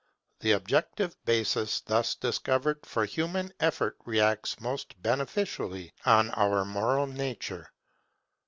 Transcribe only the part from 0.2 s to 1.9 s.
The objective basis